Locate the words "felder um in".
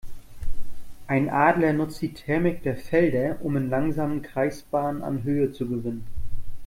2.75-3.69